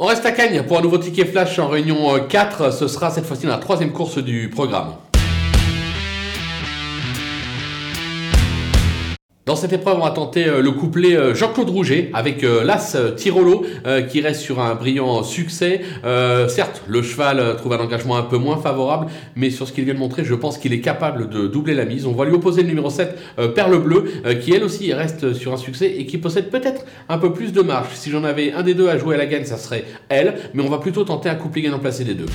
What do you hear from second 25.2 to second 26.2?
sur un succès et qui